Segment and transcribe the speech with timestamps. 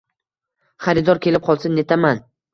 [0.87, 2.25] Xaridor kelib qolsa netaman